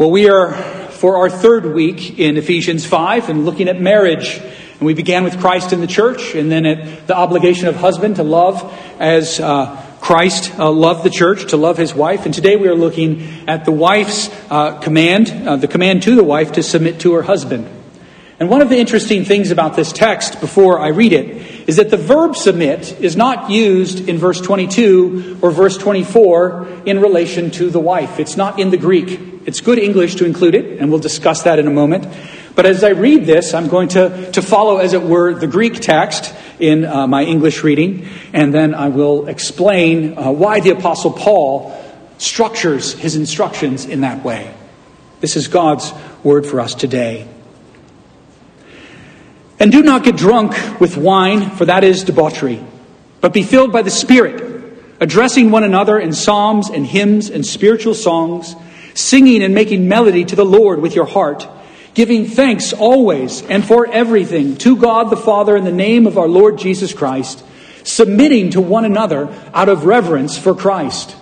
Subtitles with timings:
[0.00, 0.54] Well, we are
[0.92, 4.38] for our third week in Ephesians 5 and looking at marriage.
[4.38, 8.16] And we began with Christ in the church and then at the obligation of husband
[8.16, 8.62] to love
[8.98, 12.24] as uh, Christ uh, loved the church, to love his wife.
[12.24, 16.24] And today we are looking at the wife's uh, command, uh, the command to the
[16.24, 17.68] wife to submit to her husband.
[18.38, 21.90] And one of the interesting things about this text before I read it is that
[21.90, 27.68] the verb submit is not used in verse 22 or verse 24 in relation to
[27.68, 28.18] the wife.
[28.18, 29.29] It's not in the Greek.
[29.50, 32.06] It's good English to include it, and we'll discuss that in a moment.
[32.54, 35.80] But as I read this, I'm going to, to follow, as it were, the Greek
[35.80, 41.10] text in uh, my English reading, and then I will explain uh, why the Apostle
[41.10, 41.76] Paul
[42.18, 44.54] structures his instructions in that way.
[45.18, 47.26] This is God's word for us today.
[49.58, 52.64] And do not get drunk with wine, for that is debauchery,
[53.20, 57.94] but be filled by the Spirit, addressing one another in psalms and hymns and spiritual
[57.94, 58.54] songs,
[59.00, 61.48] singing and making melody to the Lord with your heart,
[61.94, 66.28] giving thanks always and for everything to God the Father in the name of our
[66.28, 67.44] Lord Jesus Christ,
[67.84, 71.16] submitting to one another out of reverence for Christ.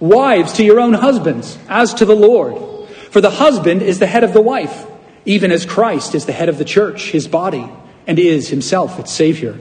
[0.00, 2.88] Wives to your own husbands, as to the Lord.
[3.10, 4.86] For the husband is the head of the wife,
[5.24, 7.68] even as Christ is the head of the church, his body
[8.06, 9.58] and is himself its Savior.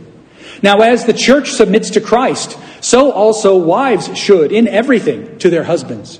[0.62, 5.64] Now, as the church submits to Christ, so also wives should in everything to their
[5.64, 6.19] husbands.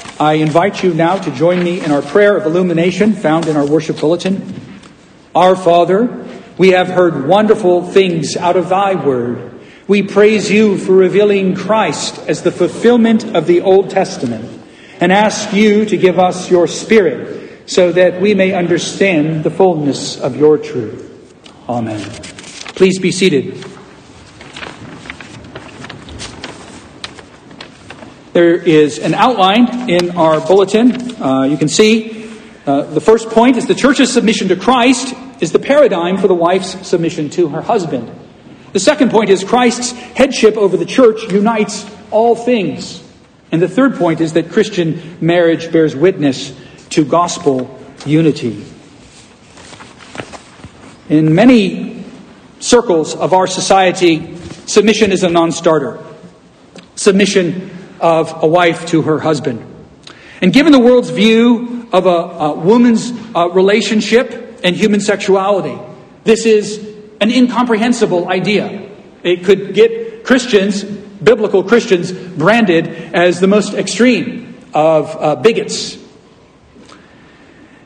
[0.21, 3.65] I invite you now to join me in our prayer of illumination found in our
[3.65, 4.53] worship bulletin.
[5.33, 6.27] Our Father,
[6.59, 9.59] we have heard wonderful things out of thy word.
[9.87, 14.61] We praise you for revealing Christ as the fulfillment of the Old Testament
[14.99, 20.19] and ask you to give us your spirit so that we may understand the fullness
[20.21, 21.43] of your truth.
[21.67, 21.99] Amen.
[22.75, 23.70] Please be seated.
[28.33, 31.21] There is an outline in our bulletin.
[31.21, 32.31] Uh, you can see
[32.65, 36.35] uh, the first point is the church's submission to Christ is the paradigm for the
[36.35, 38.09] wife's submission to her husband.
[38.71, 43.03] The second point is Christ's headship over the church unites all things.
[43.51, 46.57] And the third point is that Christian marriage bears witness
[46.91, 48.63] to gospel unity.
[51.09, 52.05] In many
[52.61, 54.37] circles of our society,
[54.67, 55.99] submission is a non starter.
[56.95, 59.65] Submission of a wife to her husband.
[60.41, 65.79] And given the world's view of a, a woman's uh, relationship and human sexuality,
[66.23, 66.77] this is
[67.19, 68.89] an incomprehensible idea.
[69.23, 76.01] It could get Christians, biblical Christians, branded as the most extreme of uh, bigots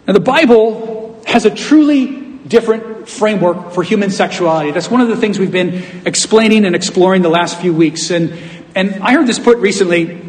[0.08, 4.70] now, the Bible has a truly different framework for human sexuality.
[4.70, 8.12] That's one of the things we've been explaining and exploring the last few weeks.
[8.12, 8.32] And,
[8.76, 10.22] and I heard this put recently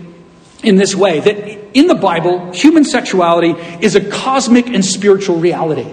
[0.63, 3.51] in this way that in the Bible, human sexuality
[3.85, 5.93] is a cosmic and spiritual reality.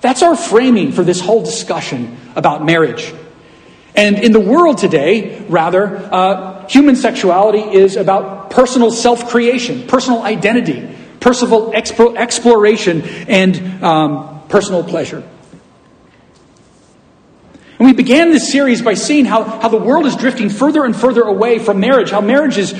[0.00, 3.12] That's our framing for this whole discussion about marriage.
[3.94, 10.22] And in the world today, rather, uh, human sexuality is about personal self creation, personal
[10.22, 10.88] identity,
[11.20, 15.22] personal exploration, and um, personal pleasure.
[17.80, 20.94] And we began this series by seeing how, how the world is drifting further and
[20.94, 22.74] further away from marriage, how marriage is,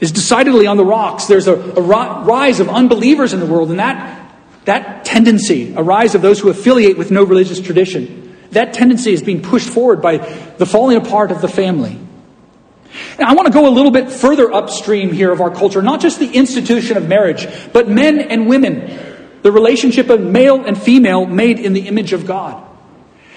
[0.00, 1.24] is decidedly on the rocks.
[1.24, 4.32] There's a, a rise of unbelievers in the world, and that,
[4.64, 9.24] that tendency, a rise of those who affiliate with no religious tradition, that tendency is
[9.24, 11.98] being pushed forward by the falling apart of the family.
[13.18, 16.00] And I want to go a little bit further upstream here of our culture, not
[16.00, 21.26] just the institution of marriage, but men and women, the relationship of male and female
[21.26, 22.64] made in the image of God.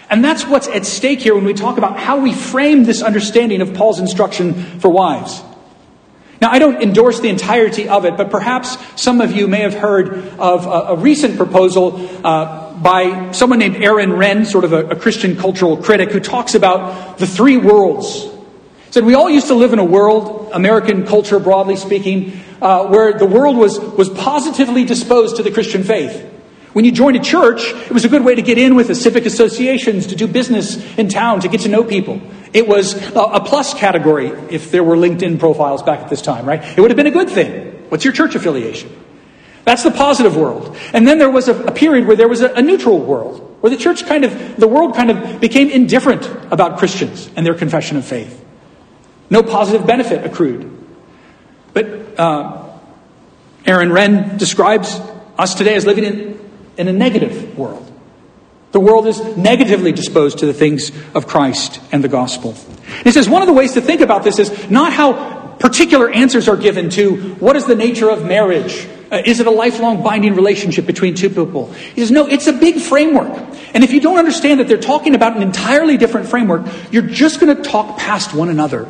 [0.10, 3.62] And that's what's at stake here when we talk about how we frame this understanding
[3.62, 5.42] of Paul's instruction for wives.
[6.40, 9.74] Now, I don't endorse the entirety of it, but perhaps some of you may have
[9.74, 14.90] heard of a, a recent proposal uh, by someone named Aaron Renn, sort of a,
[14.90, 18.24] a, Christian cultural critic, who talks about the three worlds.
[18.24, 22.86] He said, We all used to live in a world, American culture broadly speaking, uh,
[22.86, 26.24] where the world was, was positively disposed to the Christian faith.
[26.78, 28.94] When you joined a church, it was a good way to get in with the
[28.94, 32.22] civic associations, to do business in town, to get to know people.
[32.54, 36.64] It was a plus category if there were LinkedIn profiles back at this time, right?
[36.64, 37.84] It would have been a good thing.
[37.90, 38.96] What's your church affiliation?
[39.64, 40.78] That's the positive world.
[40.94, 43.72] And then there was a, a period where there was a, a neutral world, where
[43.72, 47.98] the church kind of, the world kind of became indifferent about Christians and their confession
[47.98, 48.40] of faith.
[49.32, 50.72] No positive benefit accrued.
[51.74, 52.70] But uh,
[53.66, 55.02] Aaron Renn describes
[55.40, 56.47] us today as living in
[56.78, 57.92] in a negative world.
[58.72, 62.54] The world is negatively disposed to the things of Christ and the gospel.
[63.04, 66.48] he says one of the ways to think about this is not how particular answers
[66.48, 68.88] are given to what is the nature of marriage?
[69.12, 71.72] Uh, is it a lifelong binding relationship between two people?
[71.72, 73.32] He says, no, it's a big framework.
[73.74, 77.40] And if you don't understand that they're talking about an entirely different framework, you're just
[77.40, 78.88] going to talk past one another.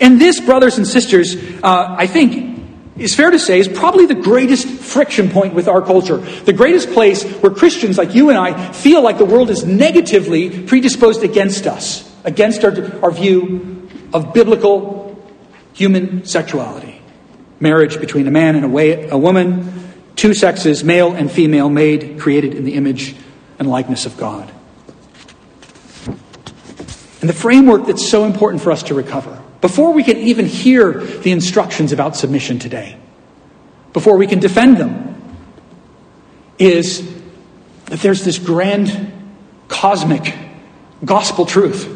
[0.00, 2.57] And this, brothers and sisters, uh, I think
[2.98, 6.16] is fair to say is probably the greatest friction point with our culture.
[6.16, 10.64] The greatest place where Christians like you and I feel like the world is negatively
[10.64, 12.72] predisposed against us, against our,
[13.02, 15.20] our view of biblical
[15.74, 17.00] human sexuality.
[17.60, 22.18] Marriage between a man and a, way, a woman, two sexes, male and female, made,
[22.18, 23.14] created in the image
[23.58, 24.52] and likeness of God.
[27.20, 30.92] And the framework that's so important for us to recover before we can even hear
[30.92, 32.96] the instructions about submission today,
[33.92, 35.14] before we can defend them,
[36.58, 37.02] is
[37.86, 39.12] that there's this grand,
[39.68, 40.34] cosmic,
[41.04, 41.94] gospel truth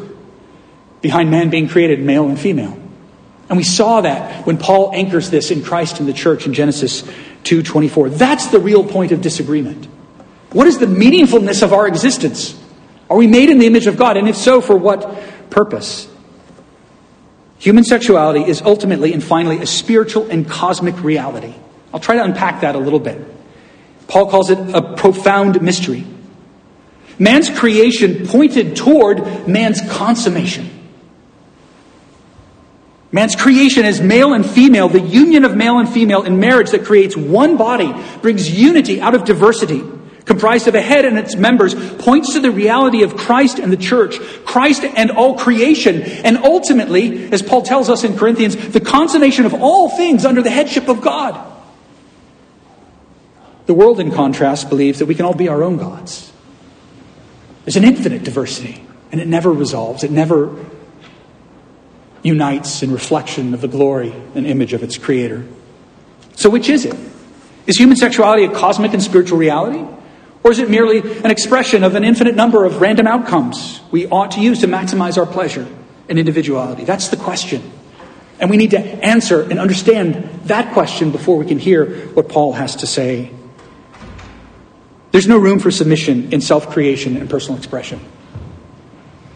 [1.01, 2.77] behind man being created male and female.
[3.49, 7.03] And we saw that when Paul anchors this in Christ and the church in Genesis
[7.43, 8.09] 2:24.
[8.09, 9.87] That's the real point of disagreement.
[10.51, 12.55] What is the meaningfulness of our existence?
[13.09, 14.17] Are we made in the image of God?
[14.17, 16.07] And if so, for what purpose?
[17.63, 21.53] Human sexuality is ultimately and finally a spiritual and cosmic reality.
[21.93, 23.25] I'll try to unpack that a little bit.
[24.09, 26.05] Paul calls it a profound mystery.
[27.17, 30.69] Man's creation pointed toward man's consummation.
[33.13, 36.83] Man's creation is male and female, the union of male and female in marriage that
[36.83, 39.81] creates one body, brings unity out of diversity
[40.25, 43.77] comprised of a head and its members, points to the reality of Christ and the
[43.77, 49.45] church, Christ and all creation, and ultimately, as Paul tells us in Corinthians, the consummation
[49.45, 51.51] of all things under the headship of God.
[53.65, 56.31] The world, in contrast, believes that we can all be our own gods.
[57.65, 60.65] There's an infinite diversity, and it never resolves, it never
[62.23, 65.45] unites in reflection of the glory and image of its creator.
[66.35, 66.95] So, which is it?
[67.67, 69.85] Is human sexuality a cosmic and spiritual reality?
[70.43, 74.31] Or is it merely an expression of an infinite number of random outcomes we ought
[74.31, 75.67] to use to maximize our pleasure
[76.09, 76.83] and individuality?
[76.83, 77.71] That's the question.
[78.39, 82.53] And we need to answer and understand that question before we can hear what Paul
[82.53, 83.31] has to say.
[85.11, 88.01] There's no room for submission in self creation and personal expression.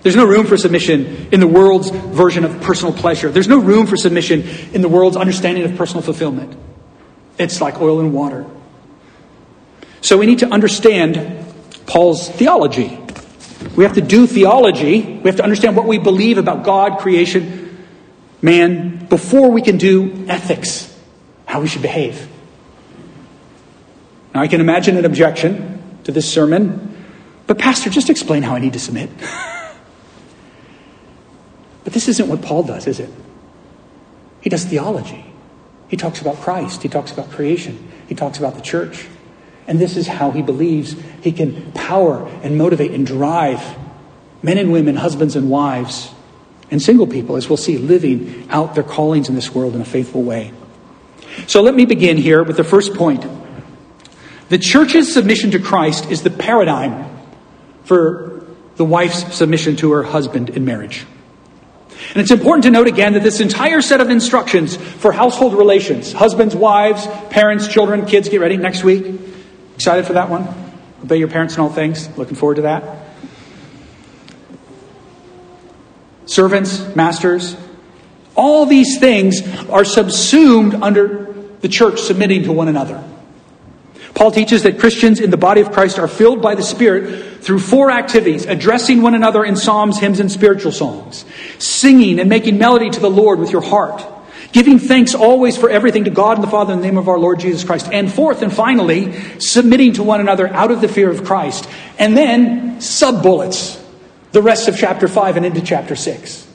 [0.02, 3.30] There's no room for submission in the world's version of personal pleasure.
[3.30, 6.58] There's no room for submission in the world's understanding of personal fulfillment.
[7.38, 8.46] It's like oil and water.
[10.08, 11.46] So we need to understand
[11.86, 12.98] Paul's theology.
[13.76, 15.02] We have to do theology.
[15.02, 17.86] We have to understand what we believe about God, creation,
[18.42, 20.98] man, before we can do ethics,
[21.46, 22.26] how we should behave.
[24.34, 26.96] Now, I can imagine an objection to this sermon,
[27.46, 29.10] but, Pastor, just explain how I need to submit.
[31.84, 33.10] but this isn't what Paul does, is it?
[34.40, 35.26] He does theology.
[35.90, 39.06] He talks about Christ, he talks about creation, he talks about the church.
[39.68, 43.62] And this is how he believes he can power and motivate and drive
[44.42, 46.12] men and women, husbands and wives,
[46.72, 49.86] and single people, as we'll see, living out their callings in this world in a
[49.86, 50.54] faithful way.
[51.48, 53.26] So let me begin here with the first point.
[54.50, 57.10] The church's submission to Christ is the paradigm
[57.84, 58.46] for
[58.78, 61.06] the wife's submission to her husband in marriage.
[62.10, 66.14] And it's important to note again that this entire set of instructions for household relations,
[66.14, 69.27] husbands, wives, parents, children, kids, get ready next week,
[69.78, 70.48] Excited for that one?
[71.04, 72.10] Obey your parents in all things.
[72.18, 72.98] Looking forward to that.
[76.26, 77.56] Servants, masters,
[78.36, 81.32] all these things are subsumed under
[81.62, 83.04] the church submitting to one another.
[84.16, 87.60] Paul teaches that Christians in the body of Christ are filled by the Spirit through
[87.60, 91.24] four activities addressing one another in psalms, hymns, and spiritual songs,
[91.60, 94.04] singing and making melody to the Lord with your heart,
[94.52, 97.20] giving thanks always for everything to God and the Father in the name of our
[97.20, 97.90] Lord Jesus Christ.
[97.92, 101.70] And fourth and finally, submitting to one another out of the fear of Christ.
[102.00, 103.84] And then sub bullets,
[104.32, 106.48] the rest of chapter 5 and into chapter 6.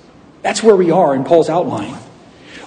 [0.43, 1.97] That's where we are in Paul's outline.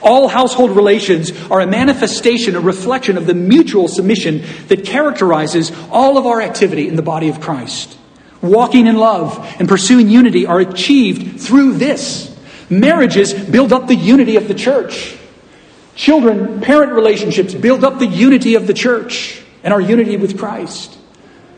[0.02, 6.18] All household relations are a manifestation, a reflection of the mutual submission that characterizes all
[6.18, 7.98] of our activity in the body of Christ.
[8.42, 12.35] Walking in love and pursuing unity are achieved through this.
[12.70, 15.18] Marriages build up the unity of the church.
[15.96, 20.98] Children, parent relationships build up the unity of the church and our unity with Christ.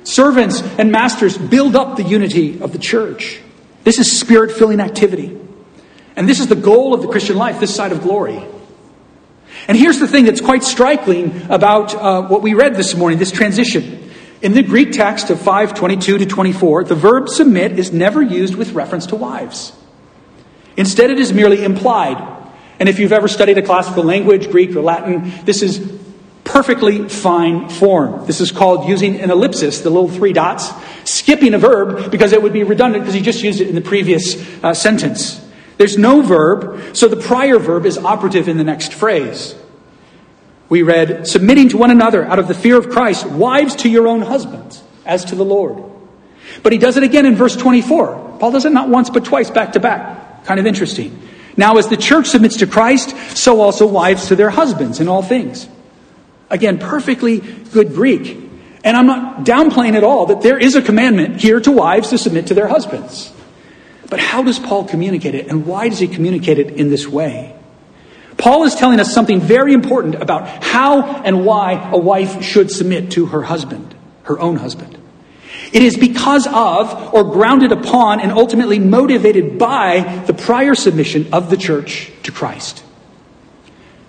[0.03, 3.41] Servants and masters build up the unity of the church.
[3.83, 5.37] This is spirit filling activity.
[6.15, 8.43] And this is the goal of the Christian life, this side of glory.
[9.67, 13.31] And here's the thing that's quite striking about uh, what we read this morning, this
[13.31, 14.11] transition.
[14.41, 18.73] In the Greek text of 522 to 24, the verb submit is never used with
[18.73, 19.73] reference to wives.
[20.77, 22.35] Instead, it is merely implied.
[22.79, 25.79] And if you've ever studied a classical language, Greek or Latin, this is
[26.43, 28.25] perfectly fine form.
[28.25, 30.71] This is called using an ellipsis, the little three dots,
[31.03, 33.81] skipping a verb because it would be redundant because you just used it in the
[33.81, 35.43] previous uh, sentence.
[35.77, 39.55] There's no verb, so the prior verb is operative in the next phrase.
[40.69, 44.07] We read, submitting to one another out of the fear of Christ, wives to your
[44.07, 45.83] own husbands, as to the Lord.
[46.63, 48.37] But he does it again in verse 24.
[48.39, 50.26] Paul does it not once, but twice back to back.
[50.47, 51.27] Kind of interesting.
[51.57, 55.21] Now, as the church submits to Christ, so also wives to their husbands in all
[55.21, 55.67] things.
[56.49, 58.37] Again, perfectly good Greek.
[58.81, 62.17] And I'm not downplaying at all that there is a commandment here to wives to
[62.17, 63.33] submit to their husbands.
[64.09, 67.53] But how does Paul communicate it, and why does he communicate it in this way?
[68.37, 73.11] Paul is telling us something very important about how and why a wife should submit
[73.11, 74.97] to her husband, her own husband.
[75.73, 81.49] It is because of, or grounded upon, and ultimately motivated by the prior submission of
[81.49, 82.83] the church to Christ.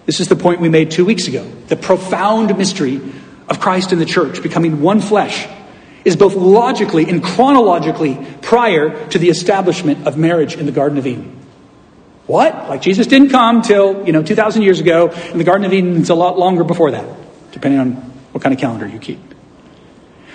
[0.06, 3.00] This is the point we made two weeks ago the profound mystery
[3.48, 5.46] of Christ and the church becoming one flesh
[6.04, 11.06] is both logically and chronologically prior to the establishment of marriage in the Garden of
[11.06, 11.36] Eden.
[12.26, 12.68] What?
[12.68, 15.96] Like Jesus didn't come till, you know, 2,000 years ago, and the Garden of Eden
[15.96, 17.06] is a lot longer before that,
[17.52, 17.92] depending on
[18.32, 19.20] what kind of calendar you keep.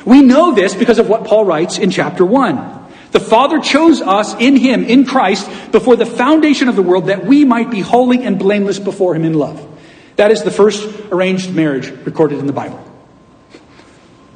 [0.06, 2.82] We know this because of what Paul writes in chapter 1.
[3.12, 7.26] The Father chose us in Him, in Christ, before the foundation of the world that
[7.26, 9.70] we might be holy and blameless before Him in love.
[10.16, 12.84] That is the first arranged marriage recorded in the Bible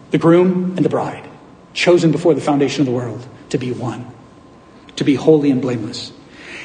[0.09, 1.27] the groom and the bride,
[1.73, 4.09] chosen before the foundation of the world to be one,
[4.95, 6.13] to be holy and blameless.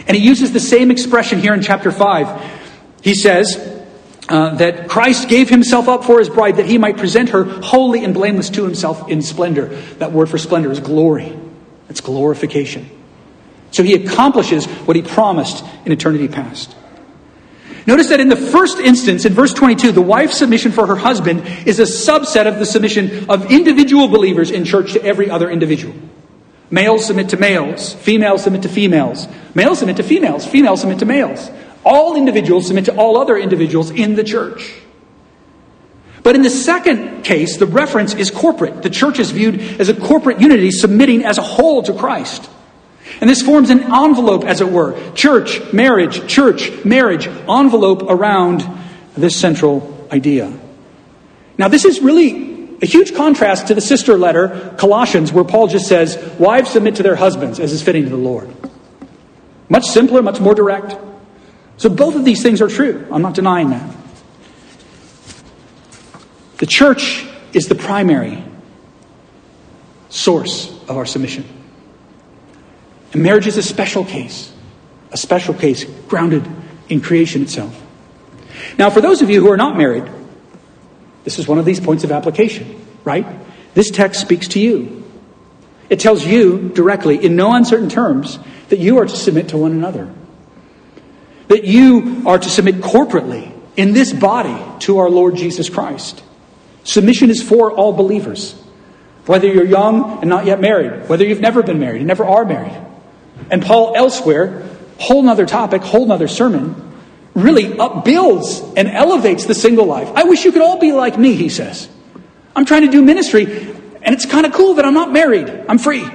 [0.06, 2.60] And he uses the same expression here in chapter 5.
[3.02, 3.81] He says
[4.28, 8.04] uh, that Christ gave himself up for his bride that he might present her holy
[8.04, 9.66] and blameless to himself in splendor.
[9.98, 11.36] That word for splendor is glory,
[11.88, 12.88] it's glorification.
[13.72, 16.76] So he accomplishes what he promised in eternity past.
[17.86, 21.44] Notice that in the first instance, in verse 22, the wife's submission for her husband
[21.66, 25.94] is a subset of the submission of individual believers in church to every other individual.
[26.70, 31.06] Males submit to males, females submit to females, males submit to females, females submit to
[31.06, 31.50] males.
[31.84, 34.74] All individuals submit to all other individuals in the church.
[36.22, 38.82] But in the second case, the reference is corporate.
[38.82, 42.48] The church is viewed as a corporate unity submitting as a whole to Christ.
[43.20, 48.64] And this forms an envelope, as it were church, marriage, church, marriage, envelope around
[49.16, 50.52] this central idea.
[51.58, 55.86] Now, this is really a huge contrast to the sister letter, Colossians, where Paul just
[55.88, 58.52] says, Wives submit to their husbands as is fitting to the Lord.
[59.68, 60.96] Much simpler, much more direct.
[61.82, 63.04] So, both of these things are true.
[63.10, 63.96] I'm not denying that.
[66.58, 68.44] The church is the primary
[70.08, 71.44] source of our submission.
[73.12, 74.52] And marriage is a special case,
[75.10, 76.46] a special case grounded
[76.88, 77.76] in creation itself.
[78.78, 80.08] Now, for those of you who are not married,
[81.24, 83.26] this is one of these points of application, right?
[83.74, 85.02] This text speaks to you.
[85.90, 89.72] It tells you directly, in no uncertain terms, that you are to submit to one
[89.72, 90.14] another.
[91.52, 96.22] That you are to submit corporately in this body to our Lord Jesus Christ.
[96.82, 98.54] Submission is for all believers.
[99.26, 102.46] Whether you're young and not yet married, whether you've never been married and never are
[102.46, 102.74] married,
[103.50, 104.66] and Paul elsewhere,
[104.98, 106.90] whole nother topic, whole nother sermon,
[107.34, 110.10] really upbuilds and elevates the single life.
[110.14, 111.86] I wish you could all be like me, he says.
[112.56, 113.44] I'm trying to do ministry,
[114.00, 115.50] and it's kind of cool that I'm not married.
[115.68, 116.08] I'm free.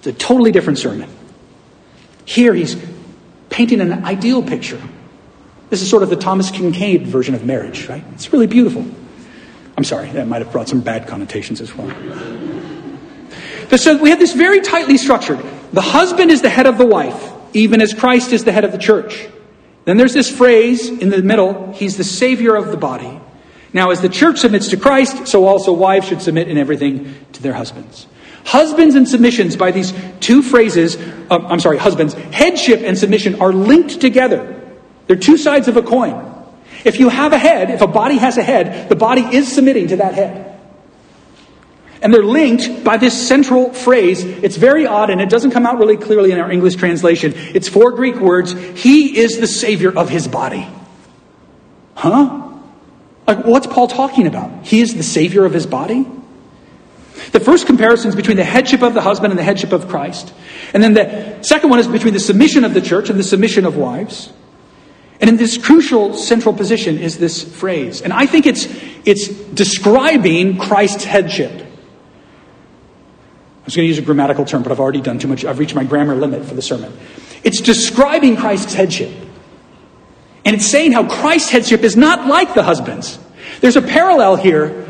[0.00, 1.08] It's a totally different sermon.
[2.26, 2.76] Here he's
[3.58, 4.80] painting an ideal picture.
[5.68, 8.04] This is sort of the Thomas Kinkade version of marriage, right?
[8.12, 8.86] It's really beautiful.
[9.76, 11.92] I'm sorry, that might have brought some bad connotations as well.
[13.76, 15.44] So we have this very tightly structured.
[15.74, 18.72] The husband is the head of the wife, even as Christ is the head of
[18.72, 19.28] the church.
[19.84, 23.20] Then there's this phrase in the middle He's the Savior of the body.
[23.74, 27.42] Now, as the church submits to Christ, so also wives should submit in everything to
[27.42, 28.06] their husbands.
[28.48, 33.52] Husbands and submissions, by these two phrases, uh, I'm sorry, husbands, headship and submission are
[33.52, 34.58] linked together.
[35.06, 36.34] They're two sides of a coin.
[36.82, 39.88] If you have a head, if a body has a head, the body is submitting
[39.88, 40.58] to that head.
[42.00, 44.24] And they're linked by this central phrase.
[44.24, 47.34] It's very odd and it doesn't come out really clearly in our English translation.
[47.36, 48.52] It's four Greek words.
[48.52, 50.66] He is the Savior of his body.
[51.96, 52.48] Huh?
[53.26, 54.64] Like, what's Paul talking about?
[54.64, 56.06] He is the Savior of his body?
[57.32, 60.32] The first comparison is between the headship of the husband and the headship of Christ.
[60.72, 63.66] And then the second one is between the submission of the church and the submission
[63.66, 64.32] of wives.
[65.20, 68.02] And in this crucial central position is this phrase.
[68.02, 68.66] And I think it's,
[69.04, 71.68] it's describing Christ's headship
[73.68, 75.44] I was going to use a grammatical term, but I've already done too much.
[75.44, 76.90] I've reached my grammar limit for the sermon.
[77.44, 79.14] It's describing Christ's headship.
[80.46, 83.18] And it's saying how Christ's headship is not like the husband's.
[83.60, 84.87] There's a parallel here,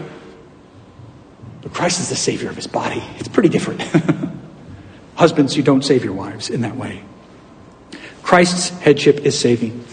[1.78, 3.00] Christ is the Savior of his body.
[3.18, 3.82] It's pretty different.
[5.14, 7.04] Husbands, you don't save your wives in that way.
[8.25, 9.85] Christ's headship is saving.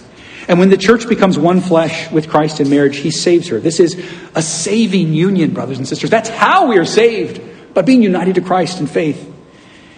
[0.48, 3.60] And when the church becomes one flesh with Christ in marriage, he saves her.
[3.60, 6.10] This is a saving union, brothers and sisters.
[6.10, 7.40] That's how we are saved
[7.76, 9.32] by being united to Christ in faith.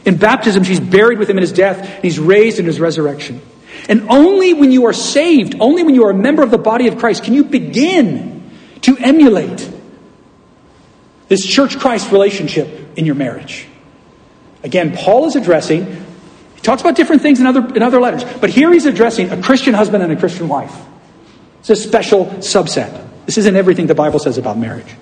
[0.06, 3.40] In baptism, she's buried with him in his death, and he's raised in his resurrection.
[3.88, 6.90] And only when you are saved, only when you are a member of the body
[6.90, 8.52] of Christ, can you begin
[8.82, 9.76] to emulate
[11.28, 13.68] this church Christ relationship in your marriage.
[14.64, 18.50] Again, Paul is addressing, he talks about different things in other, in other letters, but
[18.50, 20.76] here he's addressing a Christian husband and a Christian wife.
[21.60, 23.06] It's a special subset.
[23.26, 24.96] This isn't everything the Bible says about marriage.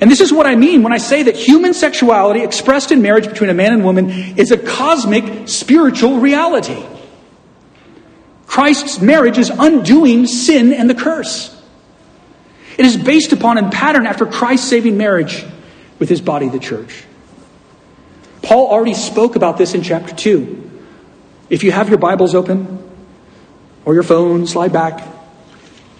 [0.00, 3.26] And this is what I mean when I say that human sexuality expressed in marriage
[3.26, 6.80] between a man and woman is a cosmic spiritual reality.
[8.46, 11.54] Christ's marriage is undoing sin and the curse.
[12.78, 15.44] It is based upon and patterned after Christ's saving marriage
[15.98, 17.04] with his body, the church.
[18.40, 20.70] Paul already spoke about this in chapter 2.
[21.50, 22.78] If you have your Bibles open
[23.84, 25.06] or your phone, slide back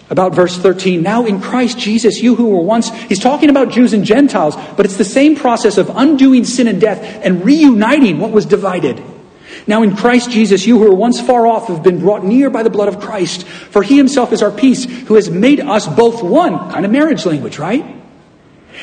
[0.09, 1.03] about verse 13.
[1.03, 4.85] Now in Christ Jesus, you who were once, he's talking about Jews and Gentiles, but
[4.85, 9.03] it's the same process of undoing sin and death and reuniting what was divided.
[9.69, 12.63] Now in Christ Jesus, you who were once far off have been brought near by
[12.63, 16.23] the blood of Christ, for he himself is our peace, who has made us both
[16.23, 16.71] one.
[16.71, 17.85] Kind of marriage language, right?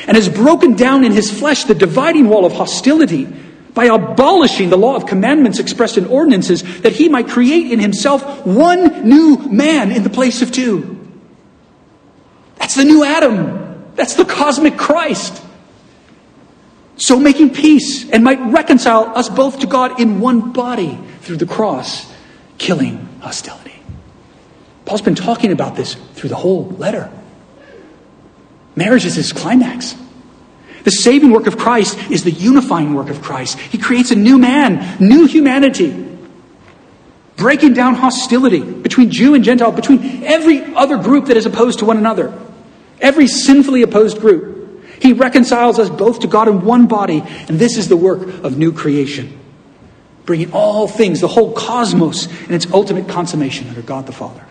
[0.06, 3.26] And has broken down in his flesh the dividing wall of hostility
[3.74, 8.46] by abolishing the law of commandments expressed in ordinances, that he might create in himself
[8.46, 10.96] one new man in the place of two
[12.66, 13.92] that's the new Adam.
[13.94, 15.40] That's the cosmic Christ.
[16.96, 21.46] So making peace and might reconcile us both to God in one body through the
[21.46, 22.10] cross,
[22.58, 23.74] killing hostility.
[24.86, 27.12] Paul's been talking about this through the whole letter.
[28.76, 29.94] Marriage is his climax.
[30.84, 33.58] The saving work of Christ is the unifying work of Christ.
[33.58, 36.06] He creates a new man, new humanity,
[37.36, 41.84] breaking down hostility between Jew and Gentile, between every other group that is opposed to
[41.84, 42.38] one another.
[43.00, 44.55] Every sinfully opposed group.
[45.00, 48.56] He reconciles us both to God in one body, and this is the work of
[48.56, 49.38] new creation.
[50.24, 54.44] Bringing all things, the whole cosmos, and its ultimate consummation under God the Father.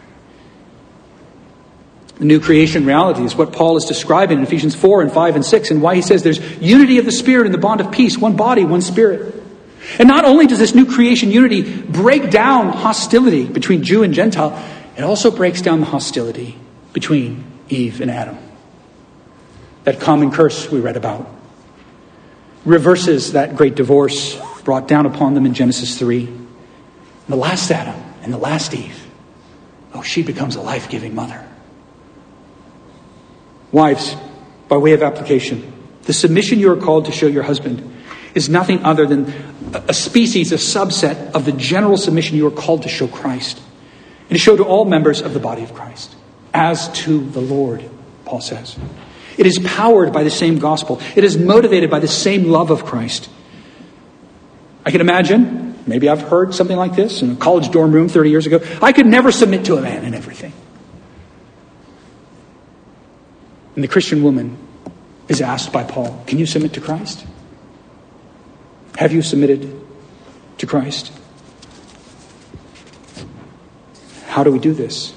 [2.18, 5.46] The new creation reality is what Paul is describing in Ephesians 4 and 5 and
[5.46, 8.18] 6, and why he says there's unity of the Spirit in the bond of peace,
[8.18, 9.36] one body, one Spirit.
[10.00, 14.58] And not only does this new creation unity break down hostility between Jew and Gentile,
[14.98, 16.58] it also breaks down the hostility
[16.94, 18.38] between Eve and Adam.
[19.86, 21.28] That common curse we read about
[22.66, 26.28] reverses that great divorce brought down upon them in Genesis 3.
[27.30, 29.08] The last Adam and the last Eve,
[29.94, 31.48] oh, she becomes a life giving mother.
[33.72, 34.16] Wives,
[34.68, 35.72] by way of application,
[36.04, 37.92] the submission you are called to show your husband
[38.34, 39.32] is nothing other than
[39.88, 43.62] a species, a subset of the general submission you are called to show Christ
[44.30, 46.16] and to show to all members of the body of Christ
[46.54, 47.88] as to the Lord,
[48.26, 48.78] Paul says.
[49.38, 52.86] It is powered by the same gospel, it is motivated by the same love of
[52.86, 53.30] Christ.
[54.86, 58.30] I can imagine, maybe I've heard something like this in a college dorm room 30
[58.30, 58.60] years ago.
[58.82, 60.54] I could never submit to a man in everything.
[63.76, 64.58] And the Christian woman
[65.28, 67.26] is asked by Paul, Can you submit to Christ?
[68.98, 69.82] Have you submitted
[70.60, 71.12] to Christ?
[74.28, 75.14] How do we do this?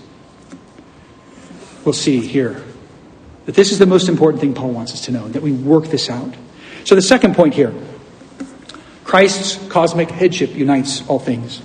[1.84, 2.64] We'll see here
[3.48, 5.86] that this is the most important thing Paul wants us to know, that we work
[5.86, 6.34] this out.
[6.84, 7.72] So, the second point here
[9.04, 11.62] Christ's cosmic headship unites all things.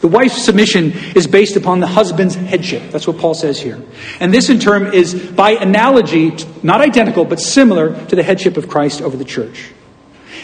[0.00, 2.90] The wife's submission is based upon the husband's headship.
[2.90, 3.80] That's what Paul says here.
[4.18, 6.32] And this, in turn, is by analogy,
[6.64, 9.70] not identical, but similar to the headship of Christ over the church.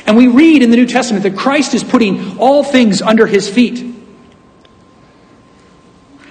[0.06, 3.48] And we read in the New Testament that Christ is putting all things under his
[3.48, 3.96] feet.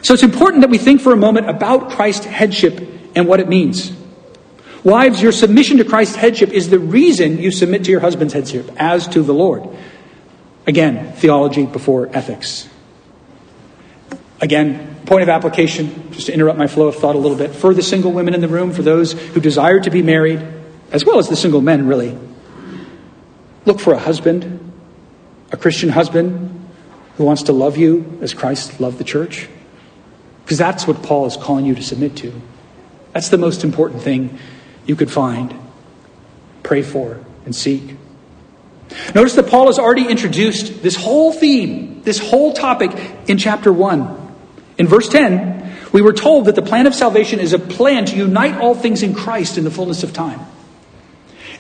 [0.04, 3.48] So it's important that we think for a moment about Christ's headship and what it
[3.48, 3.92] means.
[4.84, 8.72] Wives, your submission to Christ's headship is the reason you submit to your husband's headship,
[8.78, 9.68] as to the Lord.
[10.66, 12.70] Again, theology before ethics.
[14.40, 17.74] Again, point of application, just to interrupt my flow of thought a little bit, for
[17.74, 20.42] the single women in the room, for those who desire to be married,
[20.92, 22.18] as well as the single men, really.
[23.66, 24.72] Look for a husband,
[25.52, 26.70] a Christian husband,
[27.18, 29.50] who wants to love you as Christ loved the church.
[30.44, 32.42] Because that's what Paul is calling you to submit to.
[33.20, 34.40] That's the most important thing
[34.86, 35.54] you could find,
[36.64, 37.98] pray for, and seek.
[39.14, 42.92] Notice that Paul has already introduced this whole theme, this whole topic
[43.28, 44.36] in chapter 1.
[44.78, 48.16] In verse 10, we were told that the plan of salvation is a plan to
[48.16, 50.40] unite all things in Christ in the fullness of time.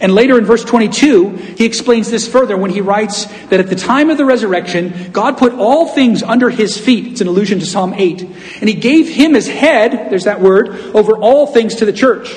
[0.01, 3.75] And later in verse 22, he explains this further when he writes that at the
[3.75, 7.07] time of the resurrection, God put all things under his feet.
[7.07, 8.21] It's an allusion to Psalm 8.
[8.21, 12.29] And he gave him as head, there's that word, over all things to the church,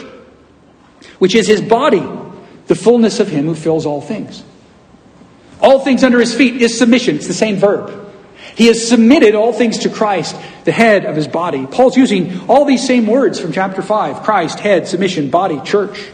[1.21, 2.03] which is his body,
[2.67, 4.43] the fullness of him who fills all things.
[5.61, 7.15] All things under his feet is submission.
[7.15, 8.13] It's the same verb.
[8.57, 11.67] He has submitted all things to Christ, the head of his body.
[11.67, 16.11] Paul's using all these same words from chapter 5 Christ, head, submission, body, church.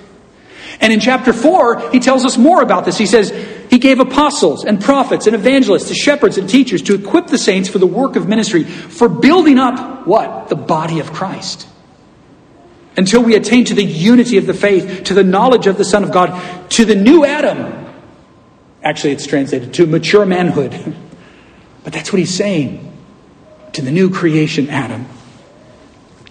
[0.80, 2.96] And in chapter 4, he tells us more about this.
[2.96, 3.30] He says,
[3.70, 7.68] He gave apostles and prophets and evangelists, to shepherds and teachers to equip the saints
[7.68, 10.48] for the work of ministry, for building up what?
[10.48, 11.66] The body of Christ.
[12.96, 16.04] Until we attain to the unity of the faith, to the knowledge of the Son
[16.04, 17.86] of God, to the new Adam.
[18.82, 20.96] Actually, it's translated to mature manhood.
[21.84, 22.88] But that's what he's saying
[23.72, 25.06] to the new creation Adam,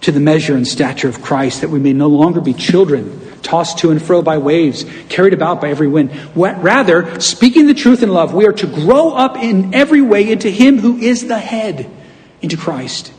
[0.02, 3.78] to the measure and stature of Christ, that we may no longer be children, tossed
[3.78, 6.10] to and fro by waves, carried about by every wind.
[6.36, 10.50] Rather, speaking the truth in love, we are to grow up in every way into
[10.50, 11.90] him who is the head,
[12.40, 13.12] into Christ,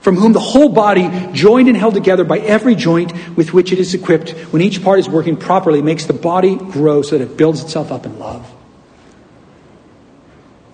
[0.00, 3.78] from whom the whole body, joined and held together by every joint with which it
[3.78, 7.36] is equipped, when each part is working properly, makes the body grow so that it
[7.36, 8.50] builds itself up in love.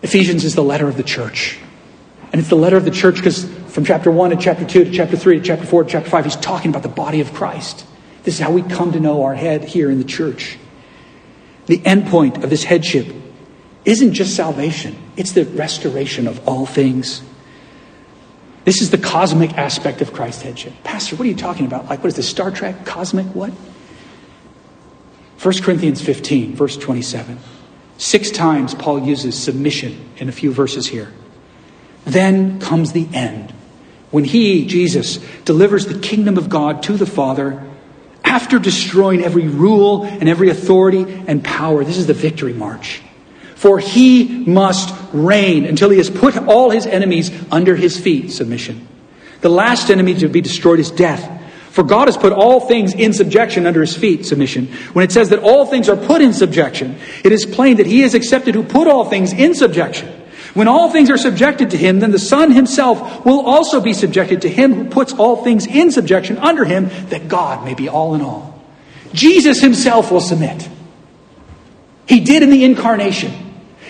[0.03, 1.59] Ephesians is the letter of the church.
[2.33, 4.90] And it's the letter of the church because from chapter 1 to chapter 2 to
[4.90, 7.87] chapter 3 to chapter 4 to chapter 5, he's talking about the body of Christ.
[8.29, 10.59] This is how we come to know our head here in the church.
[11.64, 13.11] The end point of this headship
[13.87, 17.23] isn't just salvation, it's the restoration of all things.
[18.67, 20.75] This is the cosmic aspect of Christ's headship.
[20.85, 21.87] Pastor, what are you talking about?
[21.87, 22.85] Like, what is this, Star Trek?
[22.85, 23.49] Cosmic what?
[25.43, 27.38] 1 Corinthians 15, verse 27.
[27.97, 31.14] Six times Paul uses submission in a few verses here.
[32.05, 33.55] Then comes the end,
[34.11, 37.64] when he, Jesus, delivers the kingdom of God to the Father
[38.29, 41.85] after destroying every rule and every authority and power.
[41.85, 43.01] This is the victory march.
[43.57, 48.87] For he must reign until he has put all his enemies under his feet, submission.
[49.41, 51.35] The last enemy to be destroyed is death.
[51.71, 54.67] For God has put all things in subjection under his feet, submission.
[54.93, 58.03] When it says that all things are put in subjection, it is plain that he
[58.03, 60.18] is accepted who put all things in subjection.
[60.59, 64.42] When all things are subjected to him, then the Son himself will also be subjected
[64.42, 68.16] to him who puts all things in subjection under him, that God may be all
[68.16, 68.61] in all.
[69.12, 70.68] Jesus himself will submit.
[72.09, 73.33] He did in the incarnation.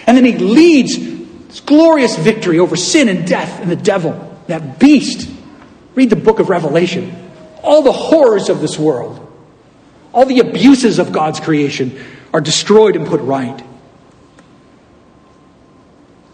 [0.06, 5.26] And then he leads glorious victory over sin and death and the devil, that beast.
[5.94, 7.16] Read the book of Revelation
[7.62, 9.26] all the horrors of this world,
[10.12, 11.98] all the abuses of God's creation
[12.34, 13.64] are destroyed and put right.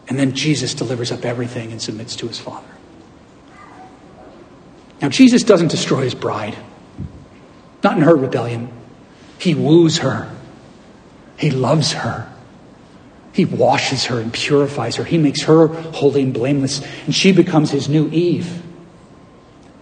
[0.09, 2.67] And then Jesus delivers up everything and submits to his Father.
[5.01, 6.57] Now, Jesus doesn't destroy his bride,
[7.83, 8.71] not in her rebellion.
[9.39, 10.31] He woos her,
[11.37, 12.31] he loves her.
[13.33, 15.03] He washes her and purifies her.
[15.03, 18.63] He makes her holy and blameless, and she becomes his new Eve.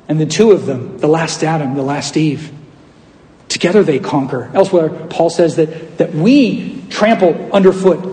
[0.09, 2.51] And the two of them, the last Adam, the last Eve,
[3.49, 4.51] together they conquer.
[4.55, 8.12] Elsewhere, Paul says that, that we trample underfoot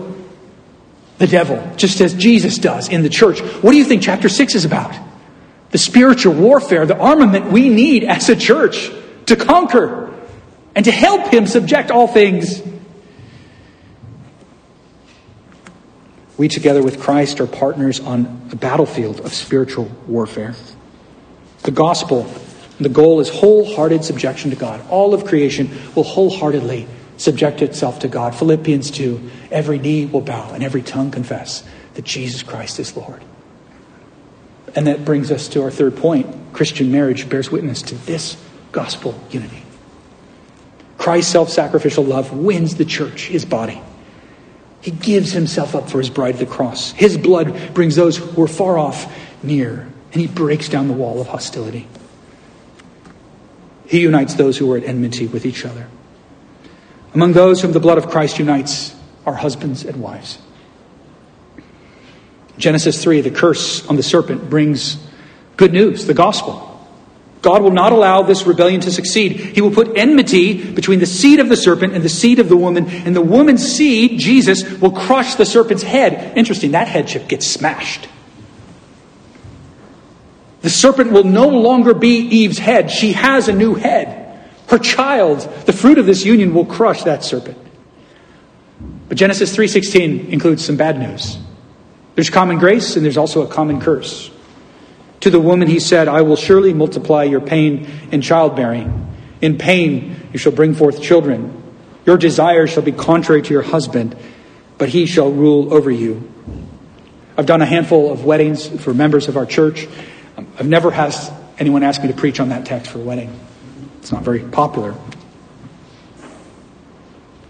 [1.20, 3.40] the devil, just as Jesus does in the church.
[3.40, 4.96] What do you think chapter 6 is about?
[5.70, 8.90] The spiritual warfare, the armament we need as a church
[9.26, 10.18] to conquer
[10.74, 12.62] and to help him subject all things.
[16.38, 20.54] We, together with Christ, are partners on the battlefield of spiritual warfare.
[21.64, 22.32] The gospel,
[22.80, 24.82] the goal is wholehearted subjection to God.
[24.88, 26.86] All of creation will wholeheartedly
[27.20, 28.34] subject itself to God.
[28.34, 31.62] Philippians 2 every knee will bow and every tongue confess
[31.94, 33.22] that Jesus Christ is Lord.
[34.74, 38.36] And that brings us to our third point Christian marriage bears witness to this
[38.72, 39.62] gospel unity.
[40.96, 43.80] Christ's self sacrificial love wins the church, his body.
[44.80, 46.92] He gives himself up for his bride at the cross.
[46.92, 51.20] His blood brings those who are far off near, and he breaks down the wall
[51.20, 51.86] of hostility.
[53.86, 55.88] He unites those who are at enmity with each other.
[57.14, 58.94] Among those whom the blood of Christ unites
[59.26, 60.38] are husbands and wives.
[62.56, 64.98] Genesis 3, the curse on the serpent brings
[65.56, 66.66] good news, the gospel.
[67.42, 69.32] God will not allow this rebellion to succeed.
[69.32, 72.56] He will put enmity between the seed of the serpent and the seed of the
[72.56, 76.36] woman, and the woman's seed, Jesus, will crush the serpent's head.
[76.36, 78.08] Interesting, that headship gets smashed.
[80.60, 82.90] The serpent will no longer be Eve's head.
[82.90, 84.19] She has a new head.
[84.70, 87.58] Her child, the fruit of this union, will crush that serpent.
[89.08, 91.38] But Genesis 3:16 includes some bad news.
[92.14, 94.30] There's common grace and there's also a common curse.
[95.20, 99.08] To the woman he said, I will surely multiply your pain in childbearing.
[99.40, 101.52] In pain you shall bring forth children.
[102.06, 104.16] Your desire shall be contrary to your husband,
[104.78, 106.30] but he shall rule over you.
[107.36, 109.88] I've done a handful of weddings for members of our church.
[110.36, 111.12] I've never had
[111.58, 113.30] anyone ask me to preach on that text for a wedding.
[114.10, 114.96] It's not very popular.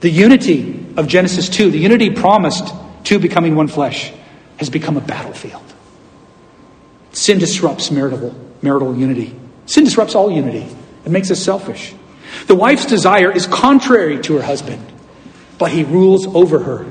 [0.01, 4.13] The unity of Genesis 2, the unity promised to becoming one flesh,
[4.59, 5.63] has become a battlefield.
[7.13, 9.35] Sin disrupts marital, marital unity.
[9.65, 10.67] Sin disrupts all unity.
[11.07, 11.95] It makes us selfish.
[12.47, 14.85] The wife's desire is contrary to her husband,
[15.57, 16.85] but he rules over her.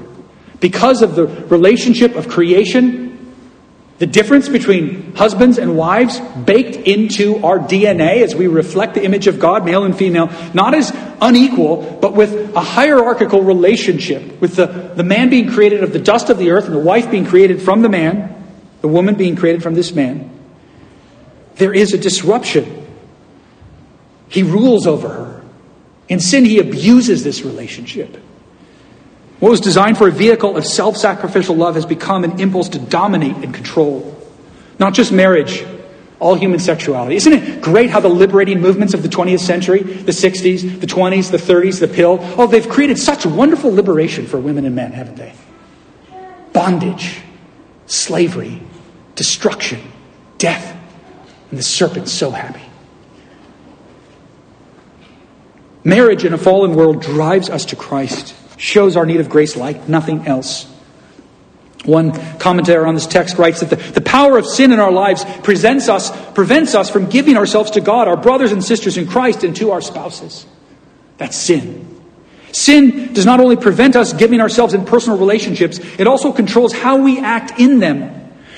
[0.60, 3.09] Because of the relationship of creation,
[4.00, 9.28] the difference between husbands and wives baked into our DNA as we reflect the image
[9.28, 14.66] of God, male and female, not as unequal, but with a hierarchical relationship, with the,
[14.66, 17.62] the man being created of the dust of the earth and the wife being created
[17.62, 18.38] from the man
[18.82, 20.30] the woman being created from this man,
[21.56, 22.88] there is a disruption.
[24.30, 25.44] He rules over her.
[26.08, 28.18] In sin, he abuses this relationship.
[29.40, 32.80] What was designed for a vehicle of self sacrificial love has become an impulse to
[32.80, 34.16] dominate and control.
[34.80, 35.66] Not just marriage,
[36.20, 37.16] all human sexuality.
[37.16, 41.32] Isn't it great how the liberating movements of the 20th century, the 60s, the 20s,
[41.32, 45.16] the 30s, the pill, oh, they've created such wonderful liberation for women and men, haven't
[45.16, 45.34] they?
[46.52, 47.22] Bondage,
[47.86, 48.62] slavery,
[49.16, 49.82] destruction,
[50.38, 50.76] death,
[51.50, 52.62] and the serpent's so happy.
[55.84, 59.90] Marriage in a fallen world drives us to Christ, shows our need of grace like
[59.90, 60.66] nothing else.
[61.86, 65.24] One commentator on this text writes that the, the power of sin in our lives
[65.44, 69.46] presents us, prevents us from giving ourselves to God, our brothers and sisters in Christ,
[69.46, 70.46] and to our spouses.
[71.18, 72.02] That's sin.
[72.52, 76.98] Sin does not only prevent us giving ourselves in personal relationships, it also controls how
[76.98, 78.16] we act in them.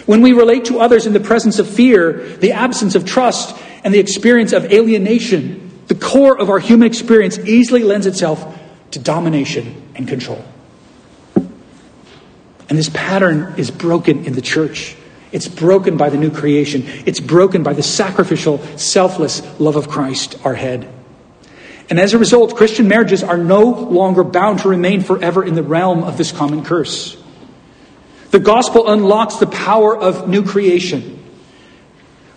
[0.08, 3.94] When we relate to others in the presence of fear, the absence of trust, and
[3.94, 8.58] the experience of alienation, the core of our human experience easily lends itself
[8.92, 10.44] to domination and control.
[11.36, 14.96] And this pattern is broken in the church.
[15.32, 16.84] It's broken by the new creation.
[17.06, 20.90] It's broken by the sacrificial, selfless love of Christ, our head.
[21.90, 25.64] And as a result, Christian marriages are no longer bound to remain forever in the
[25.64, 27.18] realm of this common curse.
[28.32, 31.22] The gospel unlocks the power of new creation.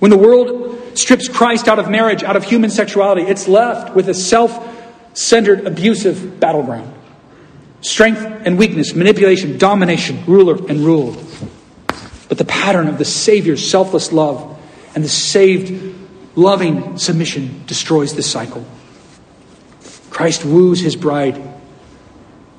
[0.01, 4.09] When the world strips Christ out of marriage, out of human sexuality, it's left with
[4.09, 4.74] a self
[5.15, 6.93] centered, abusive battleground.
[7.81, 11.17] Strength and weakness, manipulation, domination, ruler and ruled.
[12.29, 14.59] But the pattern of the Savior's selfless love
[14.95, 15.95] and the saved,
[16.37, 18.65] loving submission destroys this cycle.
[20.11, 21.55] Christ woos his bride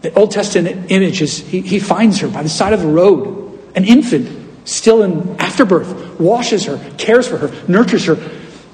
[0.06, 3.60] the Old Testament image is he, he finds her by the side of the road,
[3.74, 8.20] an infant, still in afterbirth, washes her, cares for her, nurtures her,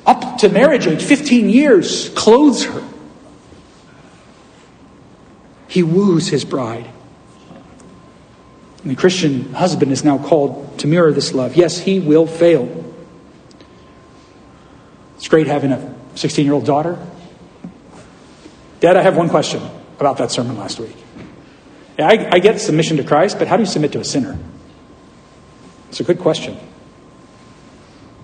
[0.06, 2.84] up to marriage age, 15 years, clothes her.
[5.72, 6.86] He woos his bride.
[8.82, 11.56] And the Christian husband is now called to mirror this love.
[11.56, 12.94] Yes, he will fail.
[15.16, 17.00] It's great having a 16 year old daughter.
[18.82, 19.62] Dad, I have one question
[19.98, 20.98] about that sermon last week.
[21.98, 24.38] I, I get submission to Christ, but how do you submit to a sinner?
[25.88, 26.58] It's a good question.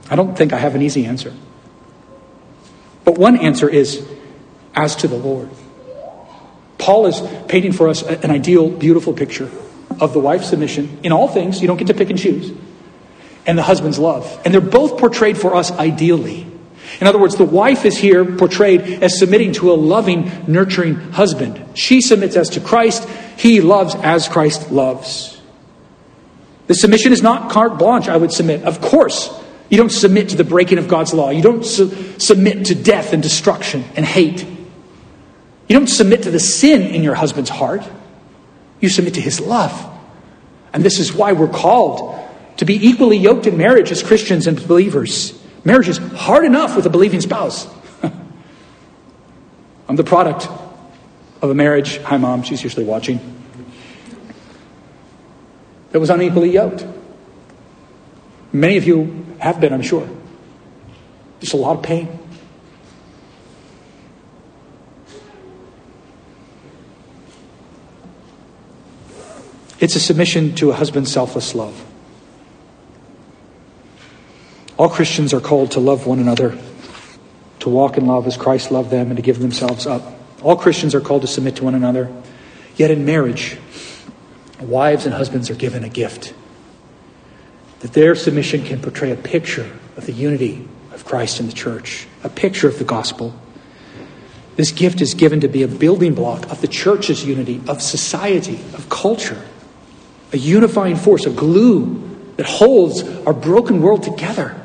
[0.09, 1.33] I don't think I have an easy answer.
[3.05, 4.05] But one answer is
[4.75, 5.49] as to the Lord.
[6.77, 9.49] Paul is painting for us an ideal, beautiful picture
[9.99, 11.61] of the wife's submission in all things.
[11.61, 12.51] You don't get to pick and choose.
[13.45, 14.41] And the husband's love.
[14.43, 16.45] And they're both portrayed for us ideally.
[16.99, 21.63] In other words, the wife is here portrayed as submitting to a loving, nurturing husband.
[21.73, 23.07] She submits as to Christ.
[23.37, 25.41] He loves as Christ loves.
[26.67, 28.63] The submission is not carte blanche, I would submit.
[28.63, 29.33] Of course,
[29.69, 31.29] You don't submit to the breaking of God's law.
[31.29, 34.45] You don't su- submit to death and destruction and hate.
[35.67, 37.87] You don't submit to the sin in your husband's heart.
[38.79, 39.93] You submit to his love.
[40.73, 42.17] And this is why we're called
[42.57, 45.37] to be equally yoked in marriage as Christians and believers.
[45.63, 47.67] Marriage is hard enough with a believing spouse.
[49.89, 50.47] I'm the product
[51.41, 51.97] of a marriage.
[51.99, 52.43] Hi, mom.
[52.43, 53.19] She's usually watching.
[55.91, 56.85] That was unequally yoked.
[58.53, 60.07] Many of you have been, I'm sure.
[61.39, 62.07] Just a lot of pain.
[69.79, 71.85] It's a submission to a husband's selfless love.
[74.77, 76.57] All Christians are called to love one another,
[77.59, 80.03] to walk in love as Christ loved them, and to give themselves up.
[80.41, 82.11] All Christians are called to submit to one another.
[82.75, 83.57] Yet in marriage,
[84.59, 86.33] wives and husbands are given a gift
[87.79, 92.07] that their submission can portray a picture of the unity of Christ in the church,
[92.23, 93.39] a picture of the gospel.
[94.55, 98.55] This gift is given to be a building block of the church's unity, of society,
[98.73, 99.39] of culture,
[100.33, 102.03] a unifying force, a glue
[102.37, 104.61] that holds our broken world together.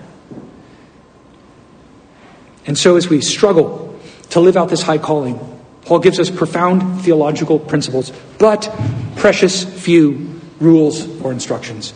[2.67, 3.99] And so, as we struggle
[4.31, 5.39] to live out this high calling,
[5.85, 8.73] Paul gives us profound theological principles, but
[9.17, 11.93] precious few rules or instructions.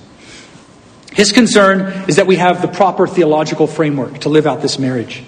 [1.12, 5.22] His concern is that we have the proper theological framework to live out this marriage.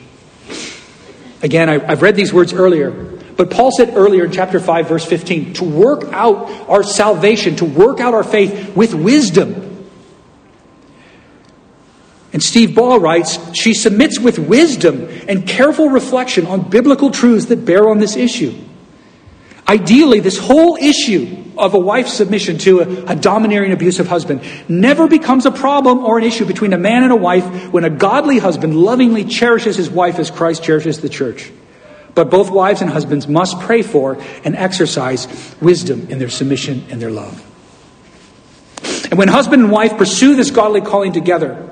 [1.42, 5.04] Again, I, have read these words earlier, but Paul said earlier in chapter 5, verse
[5.04, 9.86] 15, to work out our salvation, to work out our faith with wisdom.
[12.32, 17.64] And Steve Baugh writes, she submits with wisdom and careful reflection on biblical truths that
[17.64, 18.58] bear on this issue.
[19.68, 25.06] Ideally, this whole issue of a wife's submission to a, a, domineering, abusive husband never
[25.06, 28.40] becomes a problem or an issue between a man and a wife when a godly
[28.40, 31.52] husband lovingly cherishes his wife as Christ cherishes the church.
[32.18, 35.28] But both wives and husbands must pray for and exercise
[35.60, 37.40] wisdom in their submission and their love.
[39.08, 41.70] And when husband and wife pursue this godly calling together,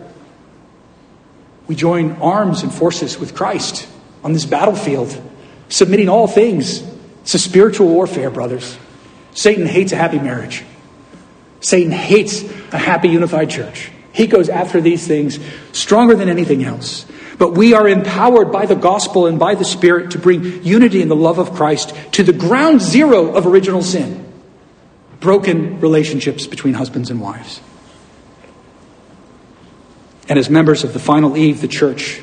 [1.66, 3.88] we join arms and forces with Christ
[4.22, 5.20] on this battlefield,
[5.68, 6.80] submitting all things.
[7.22, 8.78] It's a spiritual warfare, brothers.
[9.32, 10.64] Satan hates a happy marriage.
[11.58, 13.90] Satan hates a happy unified church.
[14.12, 15.40] He goes after these things
[15.72, 17.04] stronger than anything else.
[17.38, 21.08] But we are empowered by the gospel and by the Spirit to bring unity in
[21.08, 24.26] the love of Christ to the ground zero of original sin
[25.20, 27.60] broken relationships between husbands and wives.
[30.28, 32.20] And as members of the final Eve, the church,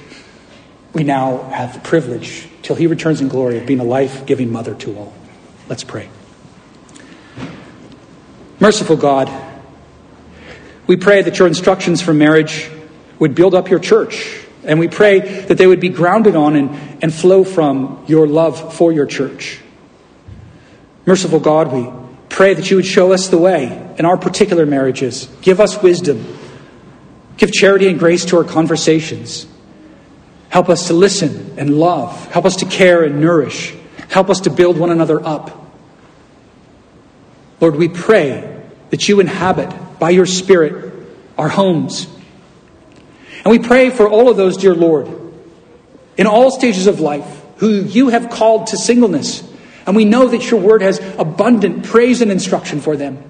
[0.94, 4.52] we now have the privilege, till he returns in glory, of being a life giving
[4.52, 5.14] mother to all.
[5.70, 6.10] Let's pray.
[8.60, 9.30] Merciful God,
[10.86, 12.70] we pray that your instructions for marriage
[13.20, 14.43] would build up your church.
[14.66, 18.74] And we pray that they would be grounded on and, and flow from your love
[18.76, 19.60] for your church.
[21.06, 21.90] Merciful God, we
[22.30, 25.28] pray that you would show us the way in our particular marriages.
[25.42, 26.26] Give us wisdom.
[27.38, 29.48] Give charity and grace to our conversations.
[30.50, 32.32] Help us to listen and love.
[32.32, 33.74] Help us to care and nourish.
[34.10, 35.60] Help us to build one another up.
[37.60, 40.94] Lord, we pray that you inhabit by your Spirit
[41.38, 42.08] our homes.
[43.44, 45.10] And we pray for all of those, dear Lord,
[46.18, 49.44] in all stages of life, who you have called to singleness.
[49.86, 53.22] And we know that your word has abundant praise and instruction for them.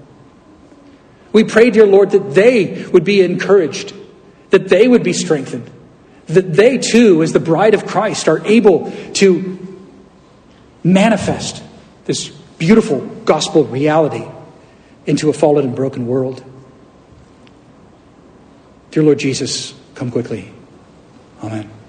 [1.32, 3.92] We pray, dear Lord, that they would be encouraged,
[4.50, 5.68] that they would be strengthened,
[6.26, 9.58] that they too, as the bride of Christ, are able to
[10.84, 11.60] manifest
[12.04, 14.24] this beautiful gospel reality
[15.06, 16.44] into a fallen and broken world.
[18.92, 20.50] Dear Lord Jesus, come quickly.
[21.42, 21.83] Amen.